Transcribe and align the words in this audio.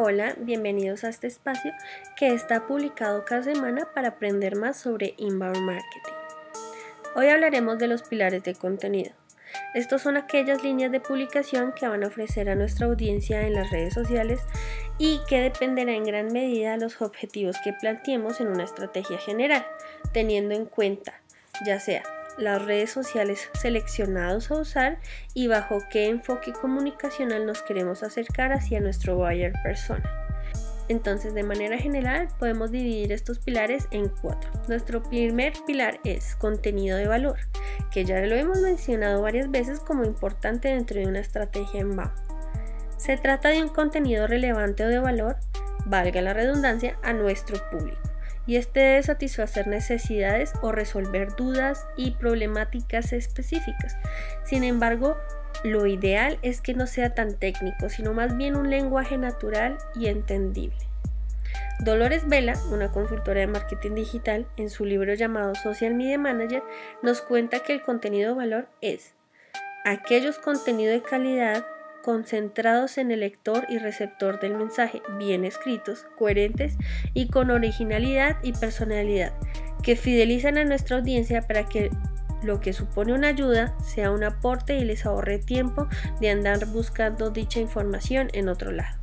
Hola, 0.00 0.36
bienvenidos 0.38 1.02
a 1.02 1.08
este 1.08 1.26
espacio 1.26 1.72
que 2.16 2.28
está 2.28 2.68
publicado 2.68 3.24
cada 3.24 3.42
semana 3.42 3.88
para 3.92 4.10
aprender 4.10 4.54
más 4.54 4.76
sobre 4.76 5.14
inbound 5.16 5.58
marketing. 5.58 6.12
Hoy 7.16 7.26
hablaremos 7.26 7.80
de 7.80 7.88
los 7.88 8.02
pilares 8.04 8.44
de 8.44 8.54
contenido. 8.54 9.10
Estos 9.74 10.02
son 10.02 10.16
aquellas 10.16 10.62
líneas 10.62 10.92
de 10.92 11.00
publicación 11.00 11.72
que 11.72 11.88
van 11.88 12.04
a 12.04 12.06
ofrecer 12.06 12.48
a 12.48 12.54
nuestra 12.54 12.86
audiencia 12.86 13.44
en 13.44 13.54
las 13.54 13.72
redes 13.72 13.92
sociales 13.92 14.40
y 14.98 15.18
que 15.28 15.40
dependerá 15.40 15.90
en 15.90 16.04
gran 16.04 16.28
medida 16.28 16.70
de 16.70 16.78
los 16.78 17.02
objetivos 17.02 17.56
que 17.64 17.72
planteemos 17.72 18.40
en 18.40 18.46
una 18.46 18.62
estrategia 18.62 19.18
general, 19.18 19.66
teniendo 20.12 20.54
en 20.54 20.66
cuenta 20.66 21.20
ya 21.66 21.80
sea 21.80 22.04
las 22.38 22.64
redes 22.64 22.90
sociales 22.90 23.50
seleccionados 23.54 24.50
a 24.50 24.60
usar 24.60 24.98
y 25.34 25.48
bajo 25.48 25.78
qué 25.90 26.08
enfoque 26.08 26.52
comunicacional 26.52 27.44
nos 27.46 27.62
queremos 27.62 28.02
acercar 28.02 28.52
hacia 28.52 28.80
nuestro 28.80 29.16
buyer 29.16 29.52
persona. 29.62 30.10
Entonces, 30.88 31.34
de 31.34 31.42
manera 31.42 31.76
general, 31.76 32.28
podemos 32.38 32.70
dividir 32.70 33.12
estos 33.12 33.38
pilares 33.38 33.88
en 33.90 34.08
cuatro. 34.08 34.50
Nuestro 34.68 35.02
primer 35.02 35.52
pilar 35.66 36.00
es 36.04 36.34
contenido 36.36 36.96
de 36.96 37.06
valor, 37.06 37.38
que 37.90 38.06
ya 38.06 38.20
lo 38.20 38.36
hemos 38.36 38.60
mencionado 38.60 39.20
varias 39.20 39.50
veces 39.50 39.80
como 39.80 40.04
importante 40.04 40.68
dentro 40.68 40.98
de 40.98 41.06
una 41.06 41.20
estrategia 41.20 41.80
en 41.80 41.94
BAM. 41.94 42.10
Se 42.96 43.18
trata 43.18 43.50
de 43.50 43.62
un 43.62 43.68
contenido 43.68 44.26
relevante 44.26 44.84
o 44.84 44.88
de 44.88 44.98
valor, 44.98 45.36
valga 45.84 46.22
la 46.22 46.32
redundancia, 46.32 46.98
a 47.02 47.12
nuestro 47.12 47.58
público 47.70 48.07
y 48.48 48.56
este 48.56 48.80
debe 48.80 49.02
satisfacer 49.02 49.66
necesidades 49.66 50.54
o 50.62 50.72
resolver 50.72 51.36
dudas 51.36 51.86
y 51.96 52.12
problemáticas 52.12 53.12
específicas. 53.12 53.96
Sin 54.42 54.64
embargo, 54.64 55.18
lo 55.64 55.86
ideal 55.86 56.38
es 56.40 56.62
que 56.62 56.72
no 56.72 56.86
sea 56.86 57.14
tan 57.14 57.34
técnico, 57.34 57.90
sino 57.90 58.14
más 58.14 58.38
bien 58.38 58.56
un 58.56 58.70
lenguaje 58.70 59.18
natural 59.18 59.76
y 59.94 60.06
entendible. 60.06 60.78
Dolores 61.80 62.26
Vela, 62.26 62.54
una 62.72 62.90
consultora 62.90 63.40
de 63.40 63.46
marketing 63.48 63.94
digital, 63.94 64.46
en 64.56 64.70
su 64.70 64.86
libro 64.86 65.12
llamado 65.12 65.54
Social 65.54 65.94
Media 65.94 66.18
Manager, 66.18 66.62
nos 67.02 67.20
cuenta 67.20 67.60
que 67.60 67.74
el 67.74 67.82
contenido 67.82 68.30
de 68.30 68.36
valor 68.36 68.68
es 68.80 69.12
aquellos 69.84 70.38
contenidos 70.38 70.94
de 70.94 71.02
calidad 71.02 71.66
concentrados 72.08 72.96
en 72.96 73.10
el 73.10 73.20
lector 73.20 73.66
y 73.68 73.76
receptor 73.76 74.40
del 74.40 74.54
mensaje, 74.54 75.02
bien 75.18 75.44
escritos, 75.44 76.06
coherentes 76.16 76.78
y 77.12 77.28
con 77.28 77.50
originalidad 77.50 78.38
y 78.42 78.54
personalidad, 78.54 79.34
que 79.82 79.94
fidelizan 79.94 80.56
a 80.56 80.64
nuestra 80.64 80.96
audiencia 80.96 81.42
para 81.42 81.68
que 81.68 81.90
lo 82.42 82.60
que 82.60 82.72
supone 82.72 83.12
una 83.12 83.28
ayuda 83.28 83.76
sea 83.84 84.10
un 84.10 84.24
aporte 84.24 84.78
y 84.78 84.86
les 84.86 85.04
ahorre 85.04 85.38
tiempo 85.38 85.86
de 86.18 86.30
andar 86.30 86.64
buscando 86.68 87.28
dicha 87.28 87.60
información 87.60 88.30
en 88.32 88.48
otro 88.48 88.72
lado. 88.72 88.96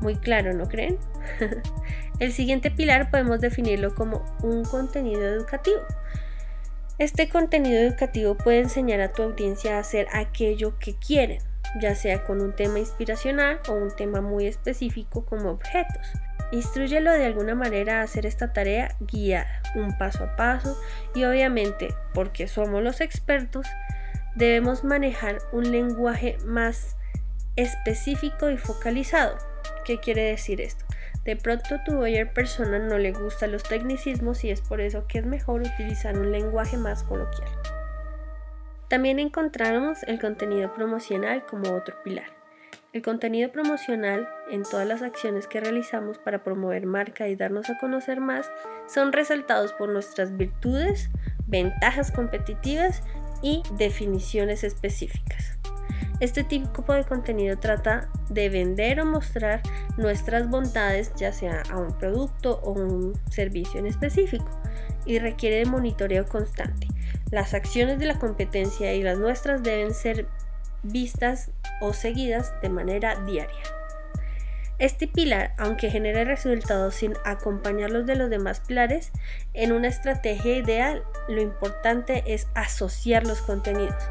Muy 0.00 0.16
claro, 0.16 0.54
¿no 0.54 0.66
creen? 0.66 0.98
el 2.18 2.32
siguiente 2.32 2.72
pilar 2.72 3.12
podemos 3.12 3.40
definirlo 3.40 3.94
como 3.94 4.24
un 4.42 4.64
contenido 4.64 5.22
educativo. 5.22 5.82
Este 6.98 7.28
contenido 7.28 7.78
educativo 7.78 8.36
puede 8.36 8.58
enseñar 8.58 9.00
a 9.02 9.12
tu 9.12 9.22
audiencia 9.22 9.76
a 9.76 9.78
hacer 9.78 10.08
aquello 10.12 10.80
que 10.80 10.96
quieren, 10.96 11.38
ya 11.80 11.94
sea 11.94 12.24
con 12.24 12.40
un 12.40 12.54
tema 12.54 12.78
inspiracional 12.78 13.60
o 13.68 13.72
un 13.72 13.94
tema 13.94 14.20
muy 14.20 14.46
específico 14.46 15.24
como 15.24 15.50
objetos. 15.50 16.06
Instruyelo 16.50 17.12
de 17.12 17.26
alguna 17.26 17.54
manera 17.54 18.00
a 18.00 18.04
hacer 18.04 18.24
esta 18.24 18.52
tarea 18.52 18.96
guiada, 19.00 19.62
un 19.74 19.96
paso 19.98 20.24
a 20.24 20.36
paso 20.36 20.78
y 21.14 21.24
obviamente, 21.24 21.88
porque 22.14 22.48
somos 22.48 22.82
los 22.82 23.00
expertos, 23.00 23.66
debemos 24.34 24.82
manejar 24.82 25.38
un 25.52 25.70
lenguaje 25.70 26.38
más 26.44 26.96
específico 27.56 28.48
y 28.50 28.56
focalizado. 28.56 29.36
¿Qué 29.84 29.98
quiere 29.98 30.22
decir 30.22 30.60
esto? 30.60 30.84
De 31.24 31.36
pronto 31.36 31.80
tu 31.84 31.96
buyer 31.96 32.32
persona 32.32 32.78
no 32.78 32.96
le 32.96 33.12
gustan 33.12 33.52
los 33.52 33.62
tecnicismos 33.62 34.44
y 34.44 34.50
es 34.50 34.62
por 34.62 34.80
eso 34.80 35.06
que 35.06 35.18
es 35.18 35.26
mejor 35.26 35.60
utilizar 35.60 36.16
un 36.16 36.32
lenguaje 36.32 36.78
más 36.78 37.02
coloquial. 37.02 37.50
También 38.88 39.18
encontramos 39.18 40.02
el 40.04 40.18
contenido 40.18 40.72
promocional 40.72 41.44
como 41.44 41.74
otro 41.74 41.94
pilar. 42.02 42.38
El 42.94 43.02
contenido 43.02 43.52
promocional 43.52 44.26
en 44.50 44.62
todas 44.62 44.88
las 44.88 45.02
acciones 45.02 45.46
que 45.46 45.60
realizamos 45.60 46.16
para 46.16 46.42
promover 46.42 46.86
marca 46.86 47.28
y 47.28 47.36
darnos 47.36 47.68
a 47.68 47.76
conocer 47.78 48.18
más 48.20 48.50
son 48.86 49.12
resaltados 49.12 49.74
por 49.74 49.90
nuestras 49.90 50.34
virtudes, 50.36 51.10
ventajas 51.46 52.10
competitivas 52.10 53.02
y 53.42 53.62
definiciones 53.76 54.64
específicas. 54.64 55.58
Este 56.20 56.42
tipo 56.42 56.92
de 56.94 57.04
contenido 57.04 57.58
trata 57.58 58.08
de 58.30 58.48
vender 58.48 59.00
o 59.00 59.04
mostrar 59.04 59.60
nuestras 59.98 60.48
bondades 60.48 61.12
ya 61.14 61.32
sea 61.32 61.62
a 61.70 61.76
un 61.76 61.96
producto 61.96 62.58
o 62.64 62.72
un 62.72 63.12
servicio 63.30 63.78
en 63.78 63.86
específico 63.86 64.50
y 65.04 65.18
requiere 65.18 65.58
de 65.58 65.66
monitoreo 65.66 66.26
constante. 66.26 66.88
Las 67.30 67.52
acciones 67.52 67.98
de 67.98 68.06
la 68.06 68.18
competencia 68.18 68.94
y 68.94 69.02
las 69.02 69.18
nuestras 69.18 69.62
deben 69.62 69.92
ser 69.92 70.26
vistas 70.82 71.50
o 71.80 71.92
seguidas 71.92 72.54
de 72.62 72.70
manera 72.70 73.16
diaria. 73.26 73.62
Este 74.78 75.08
pilar, 75.08 75.52
aunque 75.58 75.90
genere 75.90 76.24
resultados 76.24 76.94
sin 76.94 77.14
acompañarlos 77.24 78.06
de 78.06 78.14
los 78.14 78.30
demás 78.30 78.60
pilares, 78.60 79.10
en 79.52 79.72
una 79.72 79.88
estrategia 79.88 80.56
ideal 80.56 81.02
lo 81.28 81.42
importante 81.42 82.22
es 82.26 82.46
asociar 82.54 83.26
los 83.26 83.42
contenidos. 83.42 84.02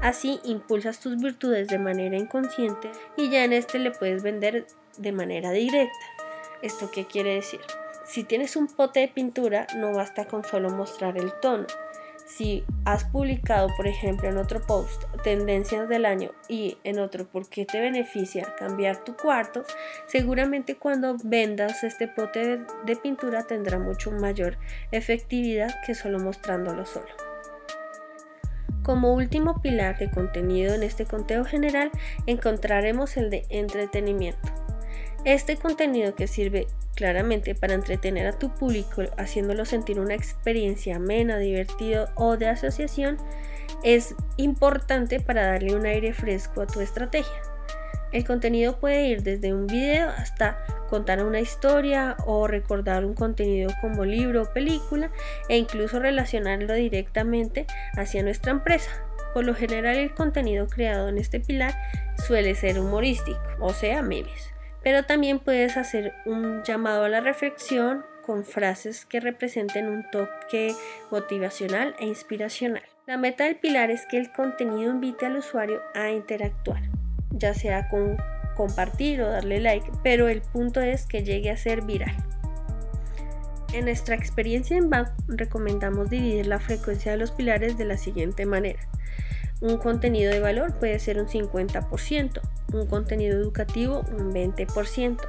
Así 0.00 0.40
impulsas 0.44 1.00
tus 1.00 1.16
virtudes 1.20 1.68
de 1.68 1.78
manera 1.78 2.16
inconsciente 2.16 2.90
y 3.16 3.30
ya 3.30 3.44
en 3.44 3.52
este 3.52 3.80
le 3.80 3.90
puedes 3.90 4.22
vender 4.22 4.66
de 4.96 5.12
manera 5.12 5.50
directa. 5.50 6.06
¿Esto 6.62 6.90
qué 6.90 7.04
quiere 7.04 7.34
decir? 7.34 7.60
Si 8.06 8.24
tienes 8.24 8.56
un 8.56 8.68
pote 8.68 9.00
de 9.00 9.08
pintura, 9.08 9.66
no 9.76 9.92
basta 9.92 10.24
con 10.26 10.44
solo 10.44 10.70
mostrar 10.70 11.18
el 11.18 11.32
tono 11.40 11.66
si 12.26 12.64
has 12.84 13.04
publicado, 13.04 13.68
por 13.76 13.86
ejemplo, 13.86 14.28
en 14.28 14.38
otro 14.38 14.60
post 14.60 15.04
tendencias 15.22 15.88
del 15.88 16.04
año 16.04 16.30
y 16.48 16.78
en 16.84 16.98
otro 16.98 17.26
por 17.26 17.48
qué 17.48 17.64
te 17.64 17.80
beneficia 17.80 18.54
cambiar 18.58 19.04
tu 19.04 19.16
cuarto, 19.16 19.64
seguramente 20.06 20.76
cuando 20.76 21.16
vendas 21.22 21.84
este 21.84 22.08
pote 22.08 22.60
de 22.84 22.96
pintura 22.96 23.44
tendrá 23.44 23.78
mucho 23.78 24.10
mayor 24.10 24.58
efectividad 24.90 25.74
que 25.86 25.94
solo 25.94 26.18
mostrándolo 26.18 26.86
solo. 26.86 27.08
Como 28.82 29.14
último 29.14 29.60
pilar 29.60 29.96
de 29.98 30.10
contenido 30.10 30.74
en 30.74 30.82
este 30.82 31.04
conteo 31.04 31.44
general 31.44 31.92
encontraremos 32.26 33.16
el 33.16 33.30
de 33.30 33.46
entretenimiento. 33.48 34.61
Este 35.24 35.56
contenido 35.56 36.16
que 36.16 36.26
sirve 36.26 36.66
claramente 36.96 37.54
para 37.54 37.74
entretener 37.74 38.26
a 38.26 38.38
tu 38.38 38.52
público, 38.52 39.02
haciéndolo 39.16 39.64
sentir 39.64 40.00
una 40.00 40.14
experiencia 40.14 40.96
amena, 40.96 41.38
divertido 41.38 42.08
o 42.16 42.36
de 42.36 42.48
asociación, 42.48 43.18
es 43.84 44.16
importante 44.36 45.20
para 45.20 45.46
darle 45.46 45.76
un 45.76 45.86
aire 45.86 46.12
fresco 46.12 46.62
a 46.62 46.66
tu 46.66 46.80
estrategia. 46.80 47.40
El 48.10 48.24
contenido 48.24 48.80
puede 48.80 49.06
ir 49.06 49.22
desde 49.22 49.54
un 49.54 49.68
video 49.68 50.08
hasta 50.08 50.58
contar 50.90 51.24
una 51.24 51.40
historia 51.40 52.16
o 52.26 52.48
recordar 52.48 53.04
un 53.04 53.14
contenido 53.14 53.70
como 53.80 54.04
libro 54.04 54.42
o 54.42 54.52
película 54.52 55.12
e 55.48 55.56
incluso 55.56 56.00
relacionarlo 56.00 56.74
directamente 56.74 57.66
hacia 57.96 58.24
nuestra 58.24 58.50
empresa. 58.50 58.90
Por 59.34 59.44
lo 59.44 59.54
general 59.54 59.96
el 59.96 60.12
contenido 60.12 60.66
creado 60.66 61.08
en 61.08 61.16
este 61.16 61.38
pilar 61.38 61.74
suele 62.26 62.56
ser 62.56 62.78
humorístico, 62.80 63.40
o 63.60 63.72
sea, 63.72 64.02
memes 64.02 64.51
pero 64.82 65.04
también 65.04 65.38
puedes 65.38 65.76
hacer 65.76 66.14
un 66.26 66.62
llamado 66.64 67.04
a 67.04 67.08
la 67.08 67.20
reflexión 67.20 68.04
con 68.24 68.44
frases 68.44 69.04
que 69.04 69.20
representen 69.20 69.88
un 69.88 70.08
toque 70.10 70.74
motivacional 71.10 71.94
e 71.98 72.06
inspiracional. 72.06 72.82
La 73.06 73.16
meta 73.16 73.44
del 73.44 73.56
pilar 73.56 73.90
es 73.90 74.06
que 74.06 74.16
el 74.16 74.32
contenido 74.32 74.90
invite 74.90 75.26
al 75.26 75.36
usuario 75.36 75.80
a 75.94 76.10
interactuar, 76.10 76.82
ya 77.30 77.52
sea 77.52 77.88
con 77.88 78.16
compartir 78.56 79.22
o 79.22 79.28
darle 79.28 79.60
like, 79.60 79.90
pero 80.04 80.28
el 80.28 80.40
punto 80.40 80.80
es 80.80 81.06
que 81.06 81.24
llegue 81.24 81.50
a 81.50 81.56
ser 81.56 81.82
viral. 81.82 82.14
En 83.72 83.86
nuestra 83.86 84.14
experiencia 84.14 84.76
en 84.76 84.90
BAM 84.90 85.06
recomendamos 85.28 86.10
dividir 86.10 86.46
la 86.46 86.60
frecuencia 86.60 87.12
de 87.12 87.18
los 87.18 87.32
pilares 87.32 87.78
de 87.78 87.86
la 87.86 87.96
siguiente 87.96 88.44
manera. 88.44 88.80
Un 89.62 89.76
contenido 89.76 90.32
de 90.32 90.40
valor 90.40 90.74
puede 90.74 90.98
ser 90.98 91.20
un 91.20 91.28
50%, 91.28 92.40
un 92.72 92.86
contenido 92.86 93.40
educativo 93.40 94.00
un 94.10 94.34
20%, 94.34 95.20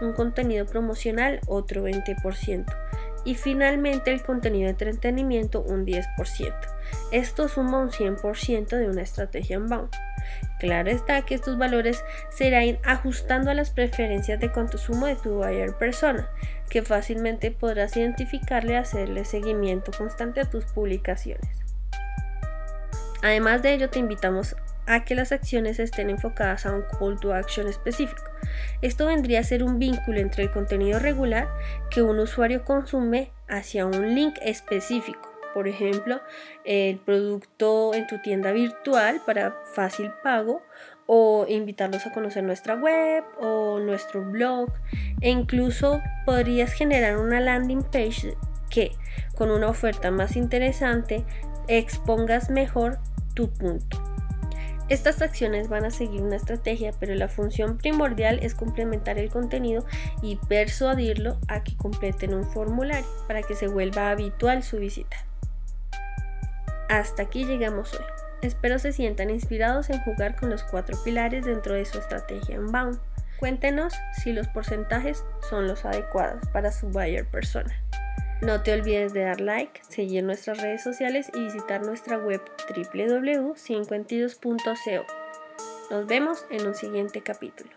un 0.00 0.12
contenido 0.12 0.66
promocional 0.66 1.38
otro 1.46 1.86
20% 1.86 2.64
y 3.24 3.36
finalmente 3.36 4.10
el 4.10 4.24
contenido 4.24 4.64
de 4.64 4.70
entretenimiento 4.70 5.62
un 5.62 5.86
10%. 5.86 6.04
Esto 7.12 7.48
suma 7.48 7.78
un 7.78 7.90
100% 7.90 8.76
de 8.76 8.90
una 8.90 9.02
estrategia 9.02 9.54
en 9.54 9.68
bound. 9.68 9.90
Claro 10.58 10.90
está 10.90 11.22
que 11.22 11.36
estos 11.36 11.56
valores 11.56 12.02
se 12.30 12.48
irán 12.48 12.78
ajustando 12.82 13.52
a 13.52 13.54
las 13.54 13.70
preferencias 13.70 14.40
de 14.40 14.50
consumo 14.50 15.06
de 15.06 15.14
tu 15.14 15.36
buyer 15.36 15.74
persona, 15.74 16.28
que 16.68 16.82
fácilmente 16.82 17.52
podrás 17.52 17.96
identificarle 17.96 18.72
y 18.72 18.76
hacerle 18.76 19.24
seguimiento 19.24 19.92
constante 19.96 20.40
a 20.40 20.50
tus 20.50 20.64
publicaciones. 20.64 21.65
Además 23.22 23.62
de 23.62 23.74
ello, 23.74 23.90
te 23.90 23.98
invitamos 23.98 24.56
a 24.86 25.04
que 25.04 25.14
las 25.14 25.32
acciones 25.32 25.78
estén 25.78 26.10
enfocadas 26.10 26.64
a 26.66 26.72
un 26.72 26.82
call 26.82 27.18
to 27.18 27.34
action 27.34 27.66
específico. 27.66 28.22
Esto 28.82 29.06
vendría 29.06 29.40
a 29.40 29.44
ser 29.44 29.62
un 29.62 29.78
vínculo 29.78 30.20
entre 30.20 30.44
el 30.44 30.50
contenido 30.50 30.98
regular 30.98 31.48
que 31.90 32.02
un 32.02 32.18
usuario 32.18 32.64
consume 32.64 33.32
hacia 33.48 33.86
un 33.86 34.14
link 34.14 34.36
específico. 34.42 35.32
Por 35.54 35.68
ejemplo, 35.68 36.20
el 36.64 36.98
producto 36.98 37.94
en 37.94 38.06
tu 38.06 38.20
tienda 38.20 38.52
virtual 38.52 39.22
para 39.24 39.56
fácil 39.74 40.12
pago 40.22 40.62
o 41.06 41.46
invitarlos 41.48 42.06
a 42.06 42.12
conocer 42.12 42.44
nuestra 42.44 42.74
web 42.74 43.24
o 43.40 43.78
nuestro 43.78 44.22
blog 44.22 44.70
e 45.22 45.30
incluso 45.30 46.02
podrías 46.26 46.72
generar 46.72 47.16
una 47.16 47.40
landing 47.40 47.84
page 47.84 48.36
que 48.68 48.92
con 49.34 49.50
una 49.50 49.68
oferta 49.68 50.10
más 50.10 50.36
interesante 50.36 51.24
expongas 51.68 52.50
mejor 52.50 52.98
tu 53.34 53.50
punto. 53.50 54.02
Estas 54.88 55.20
acciones 55.20 55.68
van 55.68 55.84
a 55.84 55.90
seguir 55.90 56.22
una 56.22 56.36
estrategia, 56.36 56.92
pero 57.00 57.14
la 57.16 57.26
función 57.26 57.76
primordial 57.76 58.38
es 58.40 58.54
complementar 58.54 59.18
el 59.18 59.30
contenido 59.30 59.84
y 60.22 60.36
persuadirlo 60.48 61.40
a 61.48 61.64
que 61.64 61.76
completen 61.76 62.34
un 62.34 62.44
formulario 62.44 63.06
para 63.26 63.42
que 63.42 63.56
se 63.56 63.66
vuelva 63.66 64.10
habitual 64.10 64.62
su 64.62 64.78
visita. 64.78 65.16
Hasta 66.88 67.24
aquí 67.24 67.44
llegamos 67.44 67.94
hoy. 67.94 68.04
Espero 68.42 68.78
se 68.78 68.92
sientan 68.92 69.30
inspirados 69.30 69.90
en 69.90 70.00
jugar 70.02 70.36
con 70.36 70.50
los 70.50 70.62
cuatro 70.62 70.96
pilares 71.02 71.44
dentro 71.44 71.74
de 71.74 71.84
su 71.84 71.98
estrategia 71.98 72.54
en 72.54 72.70
Bound. 72.70 73.00
Cuéntenos 73.40 73.92
si 74.22 74.32
los 74.32 74.46
porcentajes 74.48 75.24
son 75.50 75.66
los 75.66 75.84
adecuados 75.84 76.46
para 76.52 76.70
su 76.70 76.88
buyer 76.88 77.26
persona. 77.26 77.74
No 78.42 78.62
te 78.62 78.74
olvides 78.74 79.14
de 79.14 79.22
dar 79.22 79.40
like, 79.40 79.80
seguir 79.88 80.22
nuestras 80.22 80.60
redes 80.60 80.82
sociales 80.82 81.30
y 81.34 81.44
visitar 81.44 81.82
nuestra 81.82 82.18
web 82.18 82.42
www.cincuentidos.co. 82.68 85.06
Nos 85.90 86.06
vemos 86.06 86.44
en 86.50 86.66
un 86.66 86.74
siguiente 86.74 87.22
capítulo. 87.22 87.70